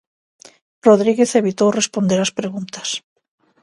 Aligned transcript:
Rodríguez 0.87 1.31
evitou 1.41 1.69
responder 1.79 2.19
as 2.21 2.35
preguntas. 2.39 2.89